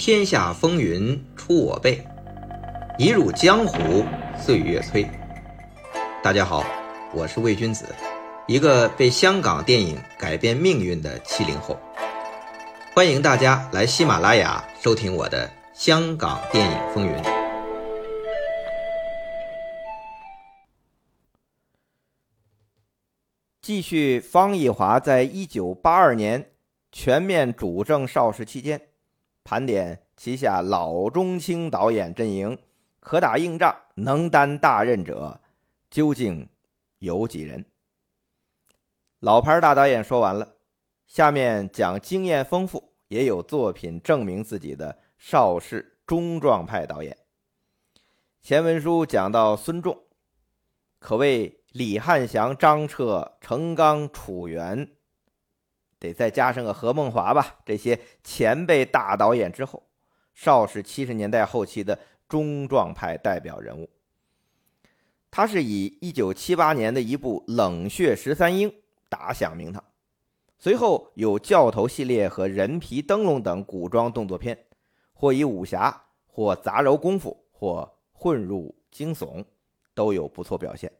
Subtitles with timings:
[0.00, 2.02] 天下风云出我辈，
[2.96, 4.02] 一入江湖
[4.34, 5.06] 岁月催。
[6.22, 6.64] 大家好，
[7.12, 7.84] 我是魏君子，
[8.46, 11.78] 一个被香港电影改变命运的七零后。
[12.94, 17.12] 欢迎大家来喜马拉雅收听我的《香港电影风云》。
[23.60, 26.52] 继续方逸华在一九八二年
[26.90, 28.80] 全面主政邵氏期间，
[29.50, 32.56] 盘点旗下老中青导演阵营，
[33.00, 35.40] 可打硬仗、能担大任者
[35.90, 36.48] 究竟
[37.00, 37.64] 有几人？
[39.18, 40.54] 老牌大导演说完了，
[41.04, 47.18] 下面讲经验丰富、也有作品证明自己的邵氏中壮派导演。
[48.40, 49.98] 前文书讲到孙仲，
[51.00, 51.56] 可谓。
[51.72, 54.90] 李汉祥、张彻、程刚、楚原，
[56.00, 57.60] 得再加上个何梦华吧。
[57.64, 59.80] 这些前辈大导演之后，
[60.34, 61.96] 邵氏七十年代后期的
[62.28, 63.88] 中壮派代表人物。
[65.30, 68.68] 他是以一九七八年的一部《冷血十三英》
[69.08, 69.84] 打响名堂，
[70.58, 74.58] 随后有《教头》系列和《人皮灯笼》等古装动作片，
[75.12, 79.44] 或以武侠，或杂糅功夫，或混入惊悚，
[79.94, 80.90] 都有不错表现。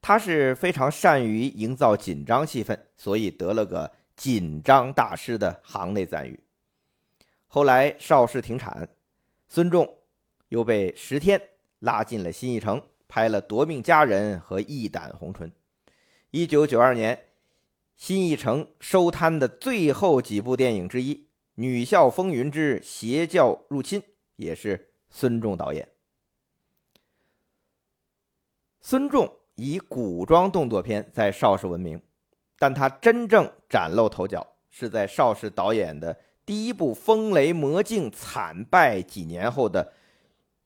[0.00, 6.38] 他是非常善于营造紧张气氛，所以得了个“紧张大师”的行内赞誉。
[7.48, 8.88] 后来邵氏停产，
[9.48, 9.98] 孙仲
[10.48, 11.42] 又被石天
[11.80, 15.50] 拉进了新艺城，拍了《夺命佳人》和《一胆红唇》。
[16.30, 17.20] 一九九二年，
[17.96, 21.14] 新艺城收摊的最后几部电影之一
[21.56, 24.00] 《女校风云之邪教入侵》
[24.36, 25.88] 也是孙仲导演。
[28.80, 29.36] 孙仲。
[29.54, 32.00] 以古装动作片在邵氏闻名，
[32.62, 39.92] 但他真正崭露头角是在邵氏导演的第一部《风雷魔镜》惨败几年后的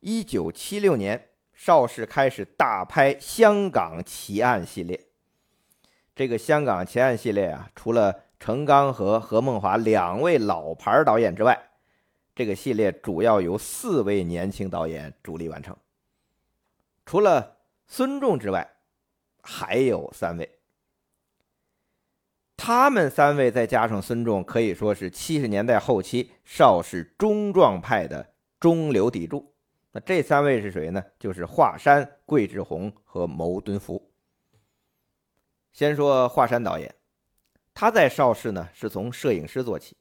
[0.02, 5.06] 1976年，邵氏开始大拍香港奇案系列。
[6.14, 11.58] 这个香港奇案系列啊，除了程刚和何梦华两位老牌导演之外，
[12.34, 15.74] 这个系列主要由四位年轻导演主力完成，
[17.06, 17.56] 除了
[17.86, 18.70] 孙仲之外。
[19.48, 20.55] 还有三位，
[22.56, 29.52] 他们三位再加上孙仲，可以说是七十年代后期邵氏中壮派的中流砥柱。
[29.92, 31.02] 那这三位是谁呢？
[31.18, 34.10] 就是华山、桂志红和牟敦福。
[35.72, 36.94] 先说华山导演，
[37.74, 39.96] 他在邵氏呢是从摄影师做起，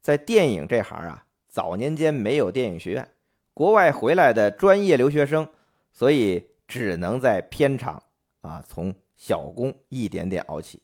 [0.00, 3.08] 在电影这行啊，早年间没有电影学院，
[3.52, 5.48] 国外回来的专业留学生，
[5.92, 8.02] 所以只能在片场。
[8.40, 10.82] 啊，从小工一点点熬起。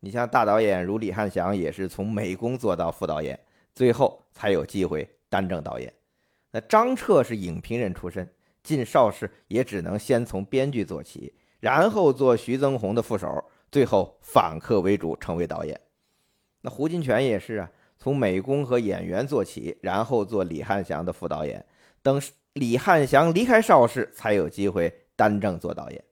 [0.00, 3.38] 你像大导演如李汉祥，也是从美工做到副导演，
[3.74, 5.92] 最后才有机会担正导演。
[6.50, 8.28] 那张彻是影评人出身，
[8.62, 15.78] 进邵氏也只能先从编剧做起，然后做徐增宏的副手，最后反客为主成为导演。
[16.60, 21.64] 那胡金铨也是啊，从美工和演员做起，然后做李汉祥的副导演。
[22.02, 22.22] 等
[22.54, 26.04] 李汉祥离开邵氏，才有机会担正做导演。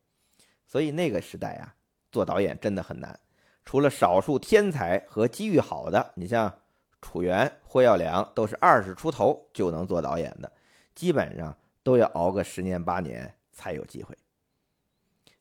[0.66, 1.74] 所以那个时代啊，
[2.10, 3.18] 做导演真的很难。
[3.66, 6.60] 除了少数天才和机遇好的，你像
[7.02, 10.50] 楚原、霍耀良，都是二十出头就能做导演的，
[10.94, 14.16] 基本上都要熬个十年八年才有机会。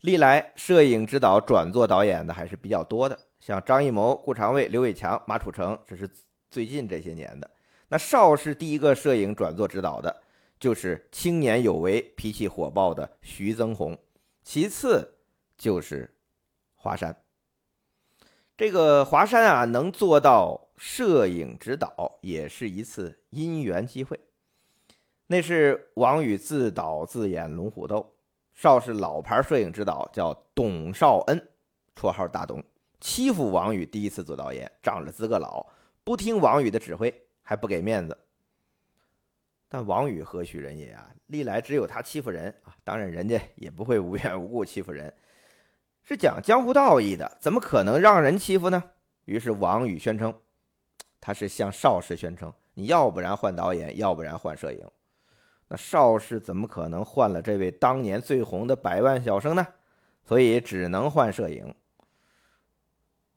[0.02, 6.10] 历来摄影指导转做导演的还是比较多的，像张艺谋、顾长卫、刘伟强、马楚成，这是
[6.52, 7.50] 最近这些年的。
[7.88, 10.22] 那邵氏第一个摄影转做指导的，
[10.60, 13.98] 就是青年有为、脾气火爆的徐增宏，
[14.44, 15.12] 其次。
[15.58, 16.14] 就是
[16.74, 17.16] 华山，
[18.58, 24.18] 这个华山啊，能做到摄影指导，也是一次因缘机会。
[25.28, 27.98] 那是王宇自导自演《龙虎斗》，
[28.54, 31.50] 邵氏老牌摄影指导叫董少恩，
[31.98, 32.64] 绰号大董，
[33.02, 35.68] 欺负王宇第一次做导演，仗着资格老，
[36.06, 38.18] 不听王宇的指挥，还不给面子。
[39.68, 41.12] 但王宇何许人也啊？
[41.26, 42.74] 历来只有他欺负人啊！
[42.86, 45.14] 当然，人家也不会无缘无故欺负人。
[46.08, 48.84] 是讲江湖道义的，怎么可能让人欺负呢？
[49.26, 50.32] 于是王宇宣称，
[51.20, 54.88] 他是向邵氏宣称，你要不然换导演，要不然换摄影。
[55.68, 59.66] 那邵氏怎么可能换了这位当年最红的百万小生呢？
[60.24, 61.74] 所以只能换摄影，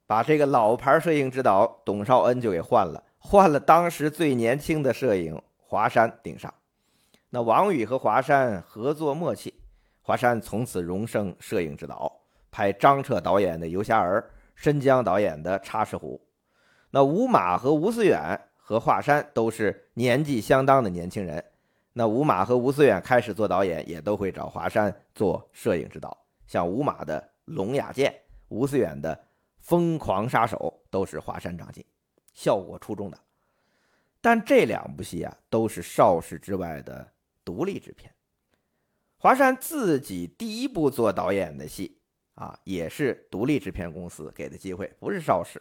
[0.07, 6.53] 把这个老牌摄影指导董少恩就给换了，换了当时最年轻的摄影华山顶上。
[7.31, 9.55] 那王宇和华山合作默契，
[10.03, 12.21] 华山从此荣升摄影指导。
[12.51, 14.21] 拍张彻导演的《游侠儿》，
[14.55, 16.21] 申江导演的《插翅虎》，
[16.91, 21.45] 那吴马和吴思远和华山都是年纪相当的年轻人。
[21.93, 26.17] 那吴马和吴思远开始做导演，也都会找华山做摄影指导。
[26.47, 28.11] 像吴马的《龙雅剑》，
[28.49, 29.15] 吴思远的
[29.59, 30.57] 《疯狂杀手》，
[30.91, 31.85] 都是华山掌镜，
[32.33, 33.19] 效果出众的。
[34.21, 37.07] 但这两部戏啊，都是邵氏之外的
[37.45, 38.13] 独立制片。
[39.17, 41.98] 华山自己第一部做导演的戏
[42.39, 45.61] 啊，也是独立制片公司给的机会，不是邵氏。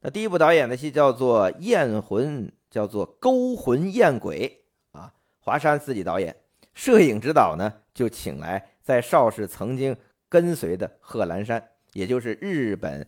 [0.00, 4.64] 那第一部导演的戏叫做《艳魂》，叫做《勾魂艳鬼》
[4.98, 6.34] 啊，华山自己导演，
[6.74, 9.96] 摄影指导呢就请来在邵氏曾经
[10.28, 13.06] 跟随的贺兰山，也就是日本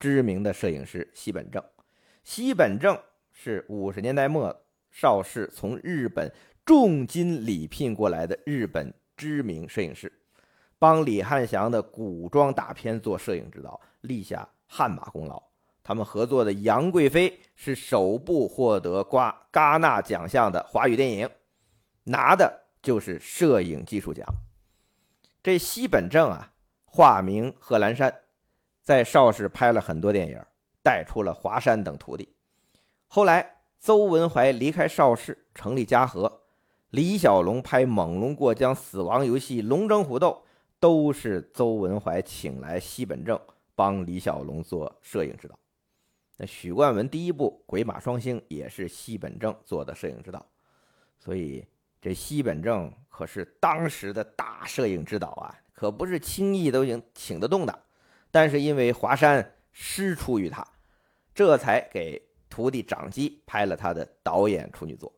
[0.00, 1.62] 知名的摄影师西本正。
[2.24, 2.98] 西本正。
[3.40, 6.28] 是五十年代末，邵氏从日本
[6.66, 10.12] 重金礼聘过来的日本知名摄影师，
[10.78, 15.42] 帮李汉祥的古装大片做摄影指导，立下汗马功劳。
[15.82, 21.28] 他们合作的《杨贵妃》是首部获得瓜戛纳奖项的华语电影，
[22.04, 24.26] 拿的就是摄影技术奖。
[25.42, 26.52] 这西本正啊，
[26.84, 28.14] 化名贺兰山，
[28.82, 30.38] 在邵氏拍了很多电影，
[30.82, 32.34] 带出了华山等徒弟。
[33.06, 36.42] 后来，邹文怀离开邵氏，成立嘉禾。
[36.90, 40.44] 李小龙拍《猛龙过江》《死亡游戏》《龙争虎斗》，
[40.80, 43.40] 都是邹文怀请来西本正
[43.74, 45.58] 帮李小龙做摄影指导。
[46.36, 50.44] 那许冠文第一部《鬼马双星》也是西本正做的摄影指导。
[51.18, 51.66] 所以，
[52.00, 57.82] 这西本正可是当时的大摄影指导啊，可不是轻易都能请得动的。
[58.30, 60.66] 但是因为华山师出于他，
[61.34, 62.22] 这才给。
[62.50, 65.12] 徒弟长基拍了他的导演处女作，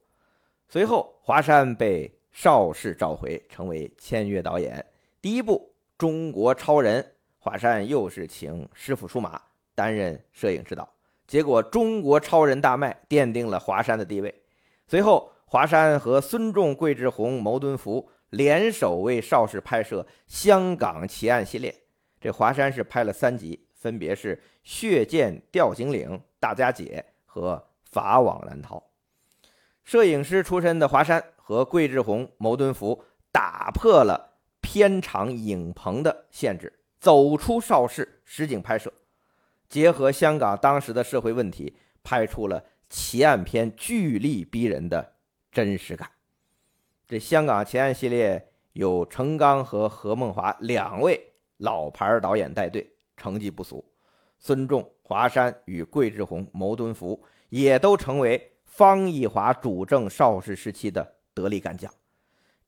[0.69, 4.85] 随后华山被邵氏召回，成为签约导演。
[5.23, 7.03] 第一部《中国超人》，
[7.39, 9.41] 华山又是请师傅出马
[9.75, 10.89] 担任摄影指导，
[11.27, 14.35] 结果《中国超人》大卖，奠定了华山的地位。
[14.87, 21.75] 随后，华山和孙仲、桂志红、牟敦福联手为邵氏拍摄《香港奇案》系列，
[22.19, 26.09] 这华山是拍了三集，分别是《血溅吊颈岭》
[26.39, 27.05] 《大家姐》。
[27.33, 28.83] 和法网难逃，
[29.85, 34.30] 摄影师出身的华山和桂志红、牟敦福打破了
[34.71, 38.93] 片场影棚的限制，走出邵氏实景拍摄，
[39.69, 45.15] 结合香港当时的社会问题，拍出了奇案片巨力逼人的
[45.51, 46.09] 真实感。
[47.09, 51.21] 这香港奇案系列有程刚和何梦华两位
[51.57, 53.85] 老牌导演带队，成绩不俗。
[54.39, 54.89] 孙仲。
[55.03, 61.93] 华山与桂志红、牟敦福也都成为方逸华主政邵氏时期的得力干将。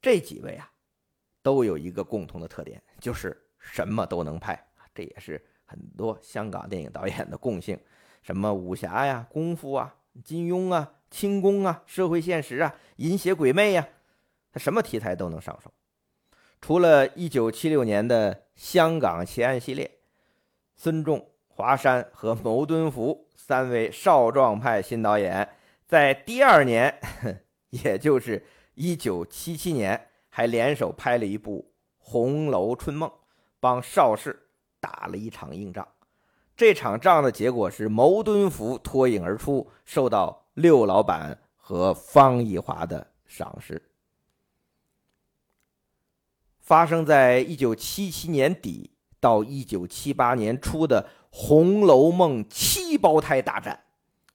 [0.01, 0.72] 这几位啊，
[1.43, 4.59] 都有一个共同的特点，就是什么都能拍。
[4.95, 7.79] 这也是很多香港电影导演的共性：
[8.23, 9.95] 什么武侠呀、功夫啊、
[10.25, 13.89] 金庸啊、轻功啊、社会现实啊、淫邪鬼魅呀，
[14.53, 15.73] 他什么题材都能上手。
[16.61, 19.91] 除了1976年的《香港奇案》系列，
[20.77, 21.29] 孙仲。
[21.55, 25.47] 华山和牟敦福三位少壮派新导演，
[25.87, 26.99] 在第二年，
[27.69, 28.43] 也就是
[28.75, 33.07] 一九七七年，还联手拍了一部《红楼春梦》，
[33.61, 34.49] 帮邵氏
[34.81, 35.87] 打了一场硬仗。
[36.57, 43.91] 这场仗的结果是牟敦福脱颖而出，受到六老板和方逸华的赏识。
[46.61, 51.07] 发生在一九七七年底到一九七八年初的。
[51.35, 53.85] 《红楼梦》七胞胎大战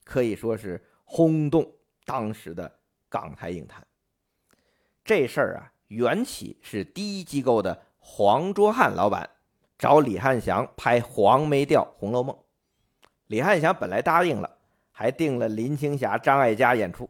[0.02, 1.72] 可以说是轰动
[2.04, 3.86] 当时的港台影坛。
[5.04, 9.28] 这事儿啊，缘起是第一机构的黄卓汉老板
[9.76, 12.34] 找李汉祥拍黄梅调《红楼梦》，
[13.26, 14.58] 李汉祥本来答应了，
[14.90, 17.08] 还定了林青霞、张艾嘉演出，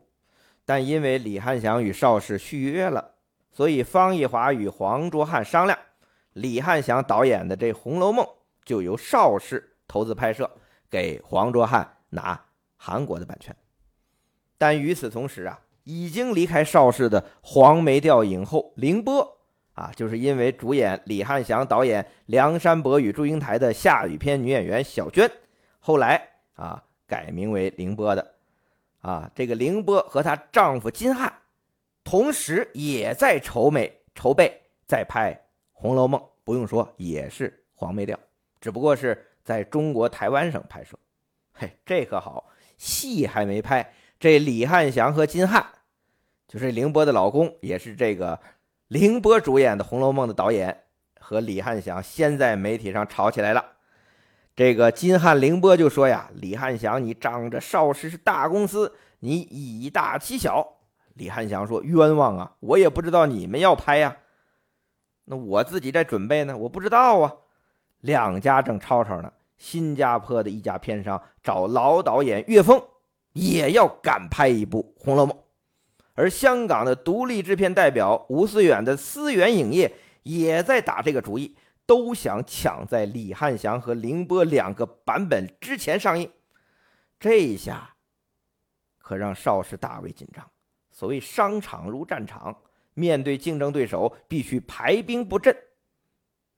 [0.65, 3.15] 但因为李汉祥与邵氏续约了，
[3.53, 5.79] 所以方逸华与黄卓汉商量，
[6.33, 8.25] 李汉祥导演的这《红楼梦》
[8.65, 9.77] 就由邵氏。
[9.91, 10.51] 投资拍摄，
[10.91, 12.39] 给黄卓汉拿
[12.77, 13.57] 韩国的版权，
[14.59, 15.59] 但与此同时啊，
[15.89, 19.39] 已经离开邵氏的黄梅调影后凌波
[19.73, 25.31] 啊，就是因为主演李汉祥导演《梁山伯与祝英台》的下雨篇女演员小娟，
[25.79, 28.35] 后来啊改名为凌波的
[29.01, 31.33] 啊，这个凌波和她丈夫金汉，
[32.05, 35.33] 同时也在筹美筹备在拍
[35.73, 38.19] 《红楼梦》，不用说也是黄梅调，
[38.61, 39.25] 只不过是。
[39.49, 40.95] 在中国台湾省拍摄，
[41.55, 45.65] 嘿，这可好，戏还没拍，这李汉祥和金汉，
[46.49, 48.41] 就是凌波的老公，也是这个
[48.89, 50.85] 凌波主演的《红楼梦》的导演，
[51.21, 53.65] 和李汉祥先在媒体上吵起来了。
[54.57, 60.67] 这个金汉凌波就说呀：“李汉祥，你仗着邵氏是大公司，你以大欺小。”
[61.15, 62.57] 李汉祥说：“冤枉啊！
[62.61, 64.17] 我也不知道你们要拍呀，
[65.27, 67.35] 那我自己在准备呢，我不知道啊。”
[68.01, 72.83] 两家正吵吵呢，新加坡的一家片商找老导演岳峰，
[73.35, 75.37] 也要赶拍一部《红楼梦》，
[76.19, 79.93] 而香港的独立制片代表吴思远的思源影业
[80.25, 81.55] 也在打这个主意。
[81.87, 86.31] 都想抢在李汉祥和凌波两个版本之前上映，
[87.19, 87.95] 这一下
[88.99, 90.45] 可让邵氏大为紧张。
[90.91, 92.55] 所谓商场如战场，
[92.93, 95.57] 面对竞争对手，必须排兵布阵。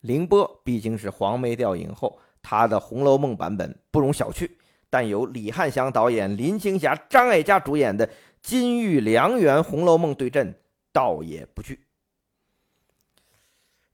[0.01, 4.51] 凌波毕竟是黄梅调影后，他的《红楼梦》版本不容小觑。
[4.93, 8.05] 但由李汉祥导演、林青霞、张艾嘉主演的
[8.43, 10.55] 《金玉良缘》《红楼梦》对阵，
[10.93, 11.81] 倒也不惧。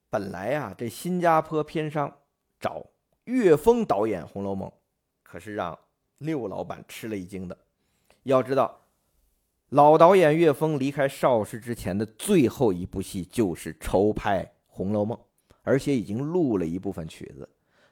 [0.09, 2.19] 本来啊，这新加坡片商
[2.61, 2.87] 找
[3.25, 4.69] 岳峰导演《红楼梦》，
[5.23, 5.76] 可是让
[6.19, 7.59] 六老板吃了一惊的。
[8.23, 8.83] 要知道，
[9.71, 15.19] 老导演岳峰离开邵氏之前的最后一部戏就是筹拍《红楼梦》，
[15.62, 17.49] 而且已经录了一部分曲子，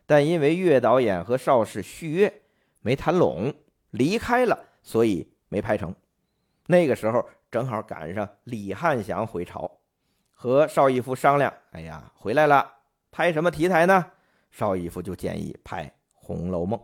[0.06, 2.42] 但因为岳导演和邵氏续约
[2.80, 3.52] 没谈拢，
[3.90, 5.94] 离开了，所以没拍成。
[6.66, 9.71] 那个时候正好赶上李汉祥回朝。
[10.37, 12.71] 和邵逸夫商量，哎呀，回来了，
[13.11, 14.04] 拍什么题材呢？
[14.50, 16.78] 邵逸夫就建议拍《红楼梦》，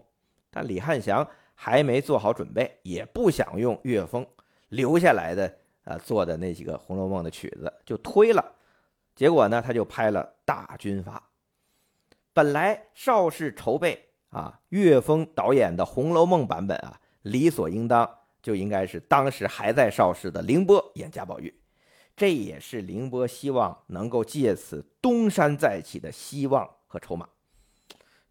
[0.50, 4.26] 但李汉祥还没做好准备，也不想用岳峰
[4.70, 8.52] 留下来的啊做的那几个《红楼梦》的曲子，就推了。
[9.14, 11.22] 结果呢，他就拍了《大军阀》。
[12.32, 18.08] 本来邵氏筹备啊，岳峰导演的《红楼梦》版本啊，理所应当
[18.42, 21.54] 就应该是当时还在邵氏的凌波演贾宝玉。
[22.16, 27.26] 这也是凌波希望能够借此东山再起的希望和筹码，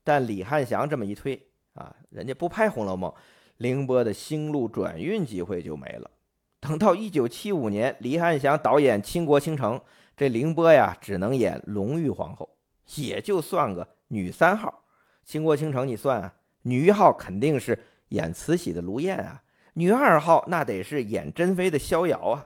[0.03, 3.09] 但李汉祥这么一推啊，人家不拍《红楼梦》，
[3.57, 6.11] 凌波的星路转运机会就没了。
[6.59, 9.79] 等到一九七五年，李汉祥导演《倾国倾城》，
[10.15, 12.57] 这凌波呀只能演隆裕皇后，
[12.95, 14.83] 也就算个女三号。
[15.31, 19.41] 《倾国倾城》你算啊，女一号肯定是演慈禧的卢燕啊，
[19.79, 22.45] 女二号那得是演珍妃的逍遥啊。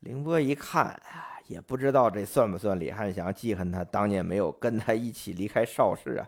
[0.00, 1.00] 凌波一看，
[1.46, 6.26] 也不知道这算不算李汉祥记恨他当年没有跟他一起离开邵氏啊。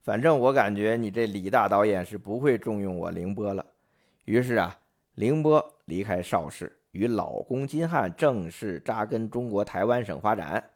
[0.00, 3.64] 反正我感觉你这李大导演是不会重用我凌波了。
[4.24, 4.76] 于是啊，
[5.14, 10.68] 凌波离开邵氏，与老公金汉正式扎根中国台湾省发展。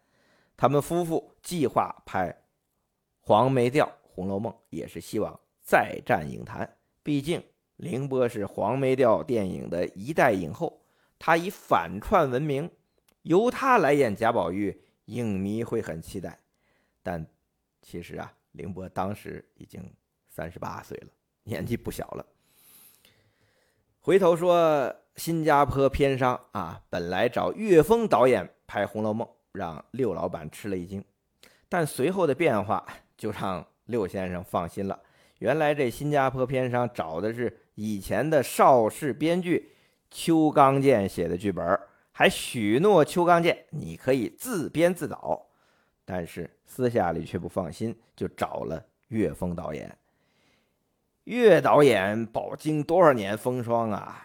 [0.56, 2.30] 他们夫妇计划拍
[3.22, 6.76] 《黄梅调红楼梦》，也是希望再战影坛。
[7.02, 7.42] 毕竟
[7.76, 10.80] 凌波是黄梅调电影的一代影后。
[11.18, 12.68] 他以反串闻名，
[13.22, 16.36] 由他来演贾宝玉，影迷会很期待。
[17.00, 17.24] 但
[17.80, 19.80] 其实啊，凌波当时已经
[20.28, 21.08] 三十八岁了，
[21.44, 22.26] 年纪不小了。
[24.00, 31.04] 回头说新加坡片商啊，本来找岳峰导演拍《红楼梦》，让六老板吃了一惊。
[31.68, 32.84] 但随后的变化
[33.16, 35.00] 就让六先生放心了。
[35.38, 39.70] 原来这新加坡片商找的是以前的邵氏编剧。
[40.14, 41.80] 邱刚健写的剧本，
[42.12, 45.46] 还许诺邱刚健你可以自编自导，
[46.04, 49.96] 但是私下里却不放心，就找了岳峰导演。
[51.24, 54.22] 岳导演饱经多少年风霜啊，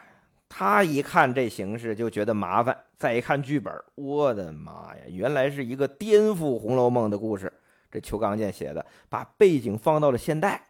[0.49, 7.53] 他一看这形势就觉得麻烦，再一看剧本，我的妈呀，原来是一个颠覆《红楼梦》的故事。
[7.89, 10.66] 这邱刚健写的，把背景放到了现代。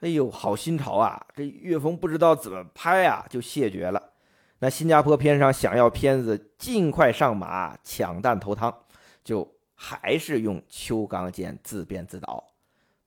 [0.00, 1.26] 哎呦，好新潮啊！
[1.34, 4.12] 这岳峰不知道怎么拍啊，就谢绝了。
[4.58, 8.74] 那新加坡片商想要片子尽快上马抢蛋投汤，
[9.22, 12.42] 就还是用邱刚健自编自导。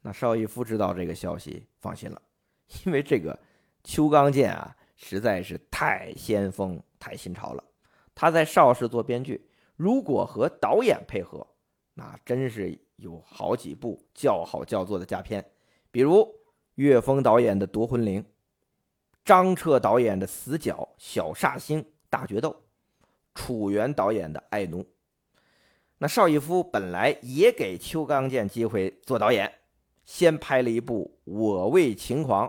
[0.04, 2.22] 那邵逸夫知道这个消息，放心了，
[2.86, 3.40] 因为这个
[3.84, 7.64] 邱刚健啊，实在是太先锋、太新潮了。
[8.14, 11.48] 他在邵氏做编剧，如果和导演配合，
[11.96, 15.44] 那真是有好几部叫好叫座的佳片，
[15.90, 16.32] 比如。
[16.76, 18.22] 岳峰导演的《夺魂铃》，
[19.24, 22.64] 张彻导演的《死角》《小煞星》大决斗，
[23.36, 24.82] 楚原导演的《爱奴》。
[26.00, 29.54] 那邵逸夫本来也给邱刚健机会做导演，
[30.04, 32.48] 先拍了一部《我为情狂》，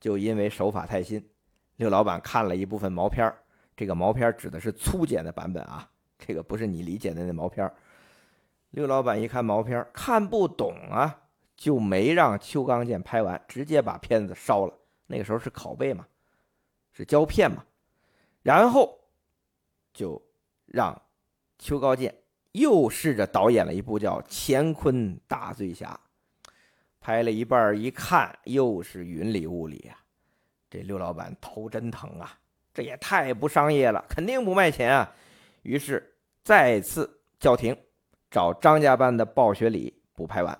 [0.00, 1.24] 就因为手法太新，
[1.76, 3.32] 六老板看了一部分毛片
[3.76, 7.70] 这个毛片指的是粗剪的版本啊，这个不是你理解的那毛片
[8.70, 11.20] 六老板一看毛片看不懂啊。
[11.56, 14.74] 就没让邱刚健拍完，直接把片子烧了。
[15.06, 16.06] 那个时候是拷贝嘛，
[16.92, 17.64] 是胶片嘛。
[18.42, 18.98] 然后
[19.92, 20.20] 就
[20.66, 21.00] 让
[21.58, 22.14] 邱高健
[22.52, 25.98] 又试着导演了一部叫《乾坤大醉侠》。
[27.00, 30.00] 拍了一半，一看又是云里雾里啊！
[30.70, 32.38] 这刘老板头真疼啊！
[32.72, 35.14] 这也太不商业了，肯定不卖钱啊！
[35.62, 37.76] 于是再次叫停，
[38.30, 40.58] 找张家班的鲍学礼补拍完。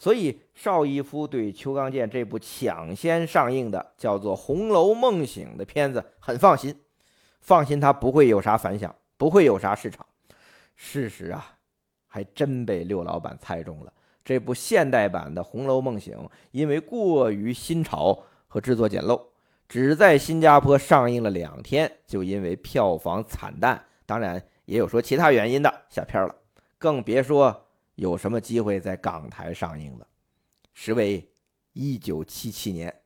[0.00, 6.74] 所以邵逸夫对邱刚健这部抢先上映的叫做《红楼梦醒》的片子很放心，
[7.42, 10.06] 放心他不会有啥反响，不会有啥市场。
[10.74, 11.58] 事实啊，
[12.06, 13.92] 还真被六老板猜中了。
[14.24, 16.16] 这部现代版的《红楼梦醒》
[16.50, 19.20] 因为过于新潮和制作简陋，
[19.68, 26.34] 只在新加坡上映了两天，就因为票房惨淡，当然也有说其他原因的下片了，
[26.78, 27.66] 更别说。
[28.00, 30.06] 有什么机会在港台上映了？
[30.72, 31.30] 时为
[31.74, 33.02] 一九七七年，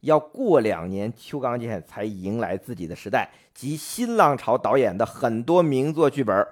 [0.00, 3.30] 要过两年，邱刚健才迎来自己的时代。
[3.54, 6.44] 及新浪潮导演的很多名作剧本，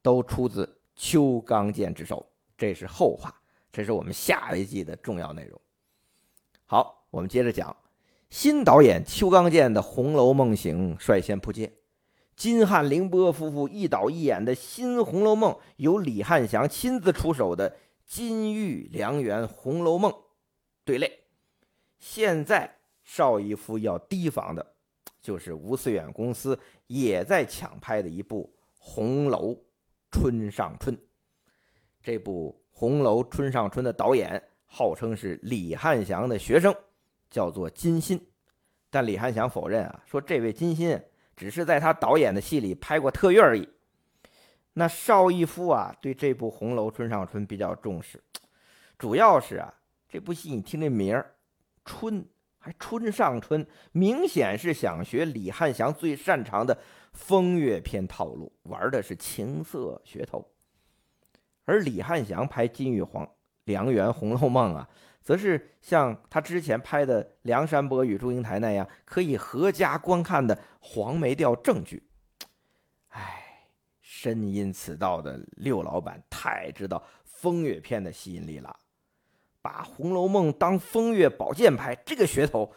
[0.00, 2.26] 都出自邱刚健之手。
[2.56, 3.38] 这是后话，
[3.70, 5.60] 这是我们下一季的重要内容。
[6.64, 7.76] 好，我们接着讲，
[8.30, 11.70] 新导演邱刚健的《红楼梦醒》率先扑街。
[12.36, 17.74] 金汉凌波夫妇一导一演的新《红楼梦》，由李汉祥亲自出手的
[18.04, 20.12] 金玉良缘《红楼梦》，
[20.84, 21.20] 对类。
[21.98, 24.74] 现在邵逸夫要提防的，
[25.22, 29.56] 就是吴思远公司也在抢拍的一部《红楼
[30.10, 30.94] 春上春》。
[32.02, 36.74] 这部《红楼春上春》的导演号称是李汉祥的学生，
[37.30, 38.20] 叫做金鑫，
[38.90, 41.02] 但李汉祥否认啊，说这位金鑫。
[41.36, 43.68] 只是在他导演的戏里拍过特约而已。
[44.72, 48.22] 那邵逸夫啊，对这部《红楼春上春》比较重视，
[48.98, 49.72] 主要是啊，
[50.08, 51.34] 这部戏你听这名儿
[51.84, 52.26] “春”
[52.58, 56.76] 还“春上春”，明显是想学李汉祥最擅长的
[57.12, 60.46] 风月片套路，玩的是情色噱头。
[61.64, 63.28] 而李汉祥拍金玉皇
[63.64, 64.88] 良缘《红楼梦》啊。
[65.26, 72.00] 则是像他之前拍的《梁山伯与祝英台》那样，可以合家观看的黄梅调正剧。
[73.08, 73.66] 哎，
[74.00, 78.78] 深谙此道的六老板太知道风月片的吸引力了，
[79.60, 82.72] 把《红楼梦》当风月宝剑拍，这个噱头，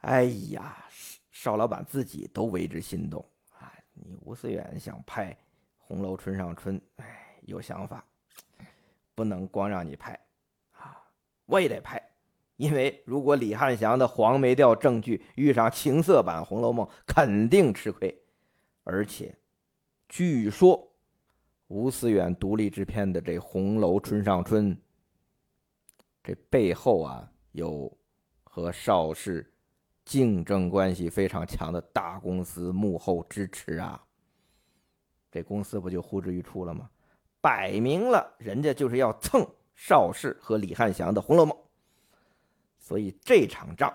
[0.00, 0.84] 哎呀，
[1.30, 3.24] 邵老板自己都为之心动。
[3.60, 5.30] 啊，你吴思远想拍
[5.78, 8.04] 《红楼春上春》，哎，有想法，
[9.14, 10.18] 不能光让你拍。
[11.52, 12.02] 我也得拍，
[12.56, 18.22] 因为如果李汉祥的黄梅调正剧遇上情色版《红楼梦》，肯定吃亏。
[18.84, 19.36] 而且，
[20.08, 20.90] 据说
[21.66, 24.74] 吴思远独立制片的这《红楼春上春》，
[26.24, 27.94] 这背后啊有
[28.44, 29.52] 和邵氏
[30.06, 34.02] 竞争关系非常强的大公司幕后支持啊。
[35.30, 36.88] 这公司不就呼之欲出了吗？
[37.42, 39.46] 摆明了人家就是要蹭。
[39.74, 41.56] 邵氏和李汉祥的《红楼梦》，
[42.78, 43.92] 所以这场仗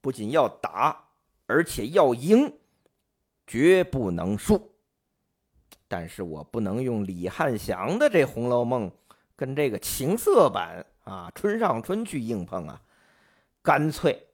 [0.00, 1.08] 不仅要打，
[1.46, 2.52] 而且要赢，
[3.46, 4.74] 绝不能输。
[5.86, 8.90] 但是我不能用李汉祥的这《红楼梦》
[9.36, 12.82] 跟这个情色版啊《春上春》去硬碰啊，
[13.62, 14.26] 干脆，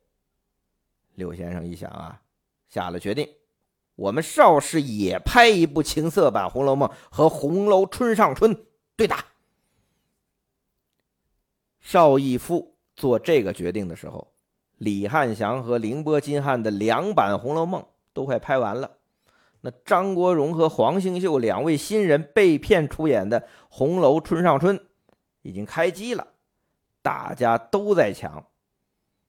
[1.14, 2.20] 刘先生一想啊，
[2.68, 3.28] 下了决定，
[3.94, 8.52] 我们邵氏也拍一部情色版《红楼梦》和《红楼春上春》
[8.96, 9.24] 对打。
[11.84, 14.32] 邵逸夫做这个决定的时候，
[14.78, 17.82] 李汉祥和凌波金汉的两版《红楼梦》
[18.14, 18.90] 都快拍完了。
[19.60, 24.78] 那张国荣和黄星秀两位新人被骗出演的《红楼春上春》
[25.42, 26.26] 已经开机了，
[27.02, 28.46] 大家都在抢。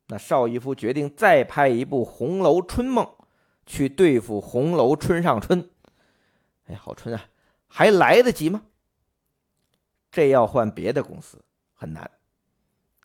[0.08, 3.06] 那邵逸夫决定再拍一部《红楼春梦》，
[3.66, 5.62] 去对付《红楼春上春》。
[6.68, 7.26] 哎，好春啊，
[7.68, 8.64] 还来得及吗？
[10.10, 12.10] 这要换别的公司很难。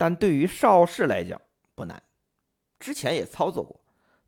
[0.01, 1.39] 但对于邵氏来讲
[1.75, 2.03] 不难，
[2.79, 3.79] 之前也操作过。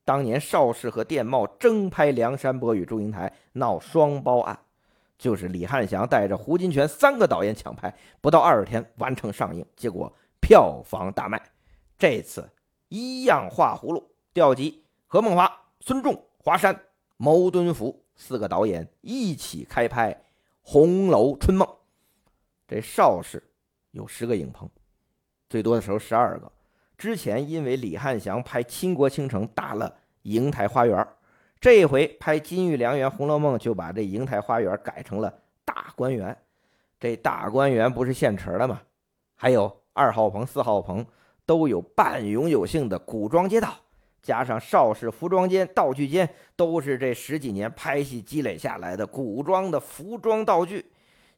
[0.04, 4.66] 当年邵氏和电懋争拍《梁山伯与祝英台》，闹双包案，
[5.16, 11.42] 就是李汉祥带着胡金铨三个导演抢拍，不到二十天完成上映，结果票房大卖。
[11.96, 12.50] 这次
[12.88, 16.78] 一样画葫芦，调集何梦华、孙仲、华山、
[17.16, 20.12] 牟敦福四个导演一起开拍
[20.60, 21.66] 《红楼春梦》。
[22.68, 23.42] 这邵氏
[23.92, 24.68] 有十个影棚。
[25.52, 26.50] 最多的时候十二个，
[26.96, 31.06] 之前因为李汉祥拍《倾国倾城》打了瀛台花园，
[31.60, 35.30] 这回拍《金玉良缘》《红楼梦》就把这瀛台花园改成了
[35.62, 36.34] 大观园。
[36.98, 38.80] 这大观园不是现成的吗？
[39.34, 41.04] 还有二号棚、四号棚
[41.44, 43.74] 都有半永久性的古装街道，
[44.22, 50.90] 加上邵氏服装间、道具间都是这十几年拍戏积累下来的古装的服装道具。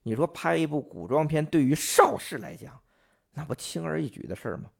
[0.04, 2.78] 你说拍一部古装片，对于邵氏来讲，
[3.34, 4.70] 那不轻而易举的事儿吗？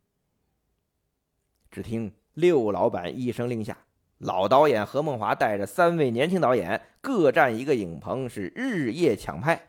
[1.71, 3.77] 只听六老板一声令下，
[4.19, 9.61] 老导演何梦华带着三位年轻导演各占一个影棚，是日夜抢拍。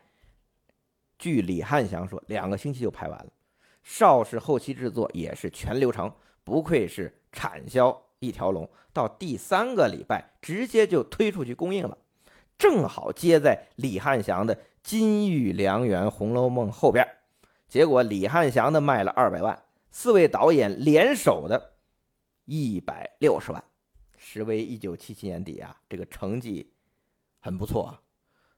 [1.18, 3.26] 据李汉祥说，两个星期就拍完了。
[3.82, 6.12] 邵氏后期制作也是全流程，
[6.44, 11.98] 不愧是产销一条龙，到第三个礼拜直接就推出去公映了，
[12.56, 17.15] 正好接在李汉祥的《金玉良缘》《红楼梦》后边。
[17.68, 21.72] 结果李汉祥的卖了二百万，四位导演联手的，
[22.44, 23.64] 一百六十万，
[24.16, 26.72] 时为一九七七年底啊，这个成绩
[27.40, 28.02] 很不错啊。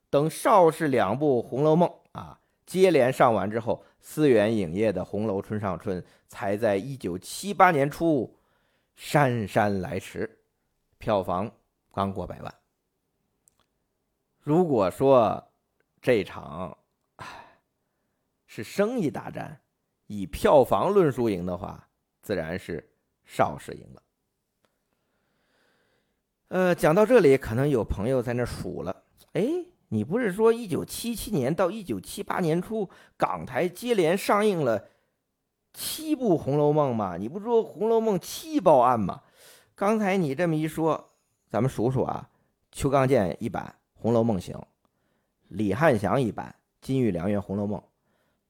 [0.09, 2.39] 等邵氏两部《红楼梦》啊。
[2.65, 8.37] 接连上完之后，思源影业的《红楼春上春》才在一九七八年初
[8.95, 10.43] 姗姗来迟，
[10.99, 11.51] 票房
[11.91, 12.55] 刚过百万。
[14.39, 15.51] 如果说
[15.99, 16.77] 这场
[18.49, 19.61] 是生意大战，
[20.07, 21.87] 以票房论输赢的话，
[22.21, 22.91] 自然是
[23.23, 24.01] 邵氏赢了。
[26.47, 29.47] 呃，讲到这里，可能有朋友在那数了，哎。
[29.91, 34.87] 你不是说一九七七年到一九七八年初，港台接连上映了
[35.73, 37.17] 七部《红楼梦》吗？
[37.17, 39.23] 你不说《红楼梦》七报案吗？
[39.73, 41.09] 刚才你这么一说，
[41.49, 42.29] 咱们数数啊：
[42.71, 43.65] 邱刚健一版
[43.99, 44.55] 《红楼梦》行，
[45.47, 47.79] 李汉祥一版《金玉良缘·红楼梦》，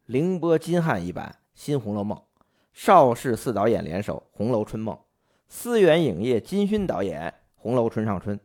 [0.09, 2.17] 凌波金汉一版《新红楼梦》，
[2.73, 4.95] 邵氏四导演联手《红楼春梦》，
[5.47, 8.35] 思源影业金勋导演《红楼春上春》，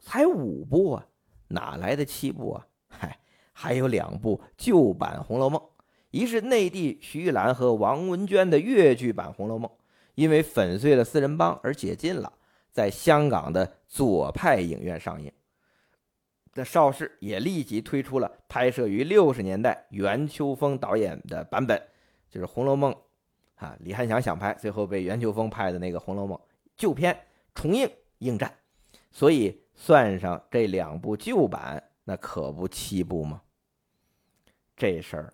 [0.00, 1.06] 才五部啊！
[1.46, 2.66] 哪来的七部啊？
[2.88, 3.20] 嗨，
[3.52, 5.60] 还有两部旧版《红楼梦》，
[6.10, 9.70] 一是内地徐玉兰和王文娟的粤剧版《红楼梦》，
[10.16, 12.32] 因为粉碎了四人帮而解禁了，
[12.72, 15.30] 在香港的左派影院上映。
[16.52, 21.80] 的邵氏也立即推出了拍摄于六十年代袁秋风导演的版本，
[22.28, 22.92] 就是《红楼梦》
[23.54, 26.36] 啊，李汉祥想拍，最后被袁秋风拍的那个《红楼梦》
[26.76, 27.18] 旧片
[27.54, 28.52] 重映应战，
[29.10, 29.62] 所以。
[29.82, 33.40] 算上这两部旧版，那可不七部吗？
[34.76, 35.32] 这事儿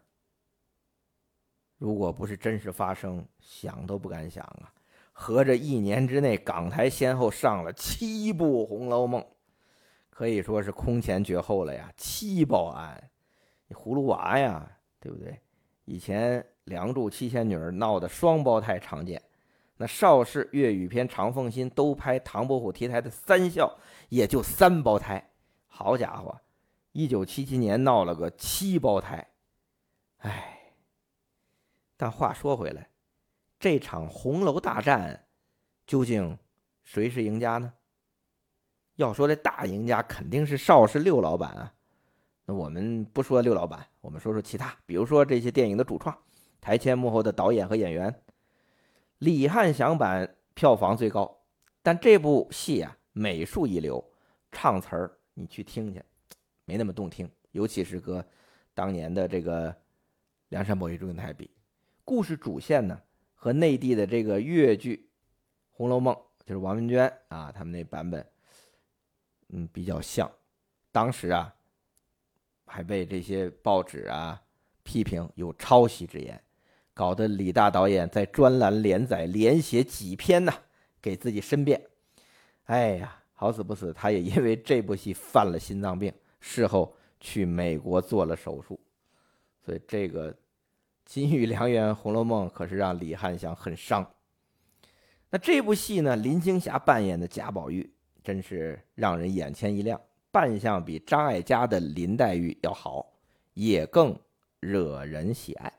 [1.78, 4.72] 如果不是真实发生，想都不敢想啊！
[5.10, 9.20] 合着一年之内，港台先后上了七部《红楼梦》，
[10.16, 11.92] 可以说是空前绝后了呀！
[11.94, 13.10] 七报案，
[13.68, 14.66] 你葫芦娃呀，
[14.98, 15.38] 对不对？
[15.84, 19.22] 以前《梁祝》《七仙女》闹的双胞胎常见。
[19.76, 23.76] 那邵氏粤语片《长凤新》都拍唐伯虎题材的三笑，
[24.08, 25.22] 也就三胞胎。
[25.66, 26.40] 好家伙，
[26.92, 29.28] 一九七七年闹了个七胞胎，
[30.20, 30.72] 哎。
[31.98, 32.88] 但话说回来，
[33.60, 35.26] 这场红楼大战
[35.86, 36.38] 究竟
[36.84, 37.70] 谁是赢家呢？
[38.96, 41.72] 要说这大赢家肯定是邵氏六老板啊。
[42.44, 46.16] 那我们不说六老板，我们说说其他，比如说这些电影的主创、
[46.60, 48.14] 台前幕后的导演和演员。
[49.18, 51.40] 李汉祥版票房最高，
[51.82, 54.04] 但这部戏啊，美术一流，
[54.52, 56.02] 唱词儿你去听去，
[56.64, 58.24] 没那么动听，尤其是和
[58.74, 59.72] 当年的这个
[60.50, 61.50] 《梁山伯与祝英台》比。
[62.04, 63.00] 故事主线呢，
[63.34, 64.96] 和内地的这个粤剧
[65.70, 68.24] 《红楼梦》，就是王文娟啊他们那版本，
[69.48, 70.30] 嗯，比较像。
[70.92, 71.54] 当时啊，
[72.66, 74.40] 还被这些报纸啊
[74.82, 76.40] 批评有抄袭之言。
[76.94, 80.52] 搞得李大导演在专栏连载连写几篇呢，
[81.02, 81.78] 给自己申辩。
[82.64, 88.80] 哎呀，好死不死，他也因为这部戏犯了心脏病，事后去美国做了手术。
[89.62, 90.32] 所以这个
[91.04, 94.10] 《金玉良缘·红楼梦》可是让李汉祥很伤。
[95.28, 97.92] 那这部戏呢，林青霞扮演的贾宝玉
[98.26, 100.00] 真是让人眼前一亮，
[100.32, 103.06] 扮相比张艾嘉的林黛玉要好，
[103.54, 104.18] 也更
[104.58, 105.72] 惹人喜爱。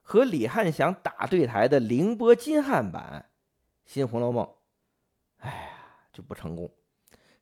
[0.00, 3.26] 和李汉祥打对台的凌波金汉版
[3.92, 4.46] 《新红楼梦》，
[5.38, 5.70] 哎呀，
[6.12, 6.70] 就不成功。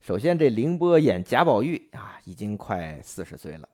[0.00, 3.68] 首先，这凌波演贾宝玉啊，已经快四十岁了；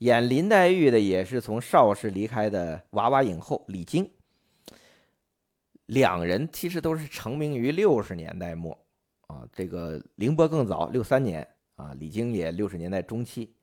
[0.00, 4.06] 演林黛玉的也是从邵氏离开的娃娃影后李菁。
[5.86, 8.78] 两人其实都是成名于六十年代末
[9.26, 13.54] 啊，这个凌波更早，六三年啊，李菁也六十年代中期。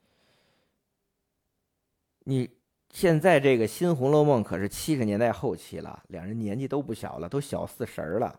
[2.23, 2.49] 你。
[2.93, 8.37] 现在这个新《红楼梦》可是七十年代后期了，两人年纪都不小了，都小四十了。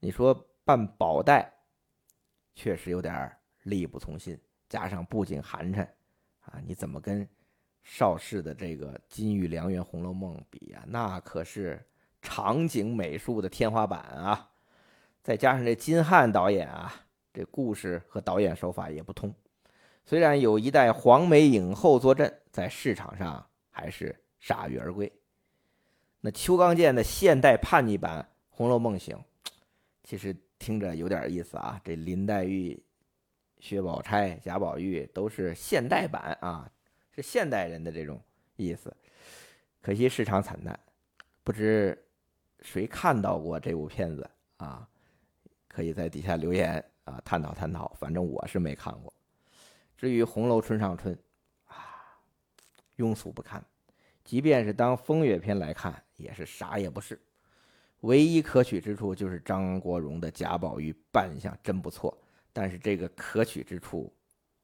[0.00, 1.48] 你说办宝黛，
[2.52, 3.30] 确实有点
[3.62, 4.36] 力不从心，
[4.68, 5.86] 加上布景寒碜，
[6.40, 7.24] 啊，你怎么跟
[7.84, 10.82] 邵氏的这个《金玉良缘·红楼梦》比呀？
[10.88, 11.80] 那可是
[12.20, 14.50] 场景美术的天花板啊！
[15.26, 16.94] 再加上这金汉导演啊，
[17.34, 19.34] 这故事和导演手法也不通。
[20.04, 23.44] 虽然有一代黄梅影后坐镇，在市场上。
[23.78, 25.12] 还是铩羽而归，
[26.22, 29.14] 那邱刚健的现代叛逆版《红楼梦》行，
[30.02, 31.78] 其实听着有点意思啊。
[31.84, 32.82] 这林黛玉、
[33.58, 36.66] 薛宝钗、贾宝玉都是现代版啊，
[37.14, 38.18] 是现代人的这种
[38.56, 38.90] 意思。
[39.82, 40.80] 可惜市场惨淡，
[41.44, 42.02] 不知
[42.62, 44.88] 谁看到过这部片子啊？
[45.76, 47.92] 可以在底下留言啊，探讨探讨。
[48.00, 49.12] 反正我是没看过。
[49.94, 51.14] 至于《红楼春上春》
[51.66, 52.18] 啊，
[52.96, 53.62] 庸俗不堪，
[54.24, 57.20] 即便是当风月片来看，也是啥也不是。
[58.00, 62.16] 唯一可取之处就是张国荣的贾宝玉扮相真不错，
[62.54, 64.10] 但是这个可取之处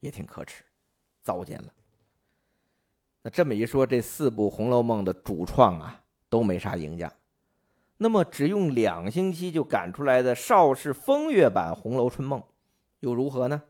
[0.01, 0.65] 也挺可耻，
[1.23, 1.71] 糟践了。
[3.21, 7.13] 那这么一说，这四部《红楼梦》的主创啊都没啥赢家。
[7.99, 12.41] 那么只用两星期就赶出来的邵氏风月版《红楼春梦》，
[13.01, 13.63] 又如何呢？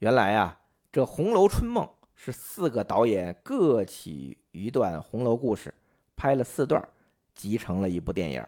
[0.00, 0.60] 原来啊，
[0.92, 5.72] 这《红楼春梦》是四个导演各起一段红楼故事，
[6.14, 6.86] 拍了四段，
[7.34, 8.44] 集成了一部电影，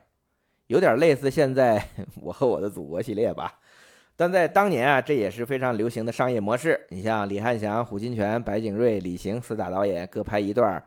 [0.67, 1.79] 有点类似现在
[2.21, 3.59] 《我和我的祖国》系列吧。
[4.15, 6.87] 但在当年啊，这也是非常流行的商业模式。
[6.91, 10.83] 你像李翰祥、胡金铨、白景瑞、李行四大导演各拍一段，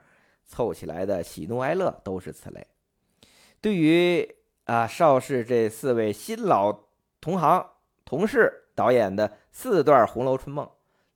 [0.46, 2.66] 凑起来的喜怒哀乐都是此类。
[3.62, 6.86] 对于啊邵氏这四位新老
[7.20, 7.66] 同行
[8.06, 10.66] 同事导演的四段《红楼春梦》，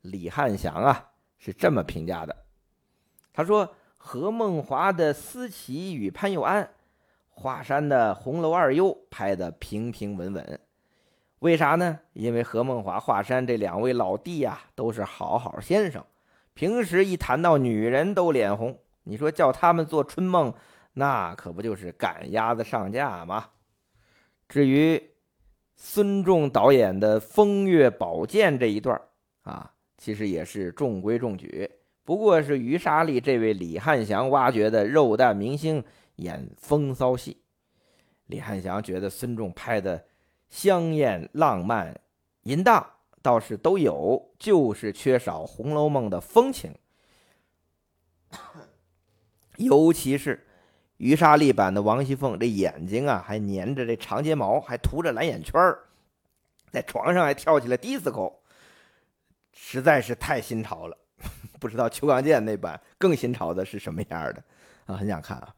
[0.02, 2.36] 李翰祥啊是这么评价的：
[3.34, 6.70] 他说，何梦华的思琪与潘佑安，
[7.30, 10.60] 华山的红楼二优拍的平平稳稳。
[11.40, 12.00] 为啥呢？
[12.12, 16.04] 因为何梦华、华山这两位老弟呀，都是好好先生，
[16.54, 18.78] 平时一谈到女人都脸红。
[19.04, 20.54] 你说叫他们做春梦，
[20.94, 23.50] 那可不就是赶鸭子上架吗？
[24.48, 25.02] 至于
[25.76, 29.00] 孙仲导演的风月宝剑这一段
[29.44, 31.70] 啊，其实也是中规中矩，
[32.04, 35.84] 不过是于莎丽这位李汉祥挖掘的肉弹明星
[36.18, 37.42] 演风骚戏。
[38.28, 40.06] 李汉祥觉得孙仲拍的。
[40.50, 42.00] 香艳、浪漫、
[42.44, 42.88] 淫荡
[43.24, 46.72] 倒是都有，就是缺少《红楼梦》的风情。
[49.58, 50.46] 尤其是
[50.98, 55.60] 于莎丽版的王熙凤，这眼睛啊还粘着这长睫毛，还涂着蓝眼圈
[56.72, 58.32] 在床上还跳起了迪斯科，
[59.52, 60.98] 实在是太新潮了。
[61.60, 64.44] 不知道邱刚健那版更新潮的是什么样的
[64.86, 64.96] 啊？
[64.98, 65.56] 很想看啊。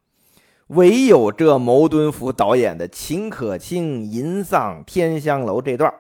[0.67, 5.93] 唯有这牟敦福导演的秦可卿吟丧天香楼这段，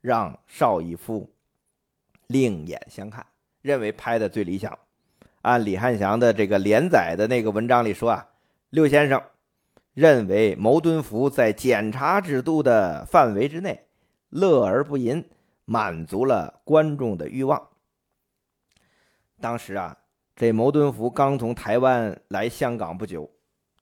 [0.00, 1.32] 让邵逸夫
[2.28, 3.26] 另眼相看，
[3.60, 4.76] 认为拍的最理想。
[5.42, 8.26] 按李汉祥的这个连载的那个文章里说啊，
[8.74, 9.22] 六先生
[9.92, 13.86] 认为牟敦福在检查制度的范围之内，
[14.30, 15.24] 乐而不淫，
[15.64, 17.68] 满足了观众的欲望。
[19.40, 19.96] 当时啊，
[20.34, 23.30] 这牟敦福刚从台湾来香港不久。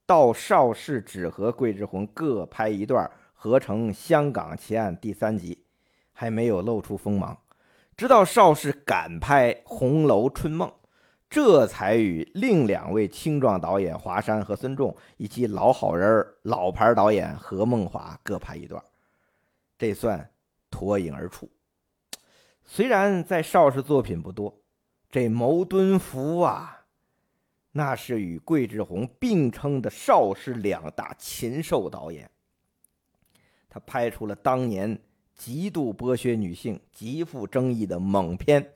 [0.05, 5.65] 到邵氏只和桂志红各拍一段，合成《香港奇案》第三集，
[6.11, 7.35] 还没有露出锋芒。
[7.97, 10.69] 直到邵氏敢拍《红楼春梦》，
[11.33, 18.79] 这才与另两位青壮导演华山和孙仲，以及老好人老牌导演何梦华各拍一段，
[19.75, 20.29] 这算
[20.69, 21.49] 脱颖而出。
[22.63, 24.61] 虽然在邵氏作品不多，
[25.09, 26.85] 这牟敦福啊。
[27.71, 32.29] 那是与桂志红并称的邵氏两大禽兽导演。
[33.67, 35.01] 他拍出了当年
[35.33, 38.73] 极度剥削女性、极富争议的猛片，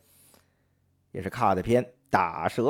[1.12, 2.64] 也是卡的片《打蛇》。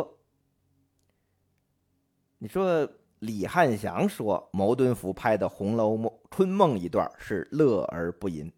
[2.38, 8.52] 你说李汉祥说牟敦福拍的《红楼梦春梦》一段是乐而不淫，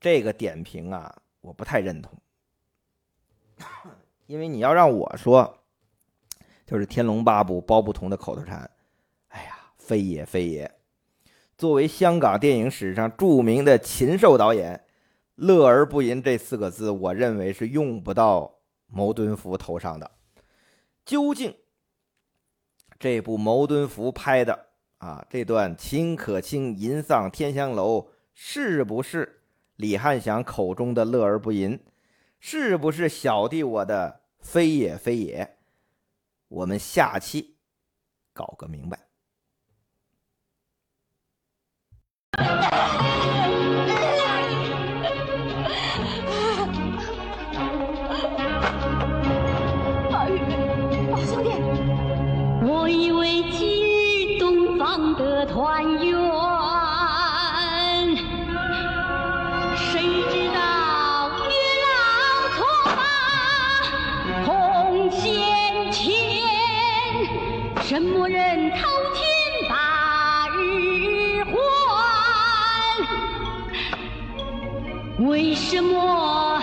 [0.00, 2.18] 这个点评啊，我不太认同，
[4.26, 5.56] 因为你要让我说。
[6.66, 8.70] 就是《天龙八部》包不同的口头禅，
[9.30, 10.72] 哎呀，非也非也。
[11.58, 14.80] 作为香港电影史上著名的禽兽导演
[15.34, 18.59] ，“乐而不淫”这四个字，我认为是用不到
[18.90, 20.10] 牟敦福头上的。
[21.04, 21.56] 究竟
[22.98, 24.66] 这部牟敦福拍的
[24.98, 29.42] 啊这段秦可卿吟丧天香楼，是不是
[29.76, 31.78] 李汉祥口中的“乐而不淫”？
[32.38, 35.58] 是不是小弟我的“非也非也”？
[36.48, 37.56] 我们下期
[38.32, 39.06] 搞个明白。
[55.60, 56.16] 团圆
[59.76, 60.58] 谁知道
[61.28, 61.52] 月
[61.84, 61.92] 老
[62.56, 62.56] 错
[62.96, 62.98] 把
[64.46, 64.48] 红
[65.10, 65.22] 线
[65.92, 66.02] 牵
[67.82, 68.78] 什么人偷
[69.12, 69.20] 天
[69.68, 71.54] 把日还？
[75.26, 76.59] 为什么